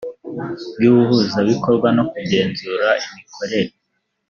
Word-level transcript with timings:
ry 0.77 0.85
ubuhuzabikorwa 0.91 1.87
no 1.97 2.03
kugenzura 2.11 2.87
imikorere 3.07 3.73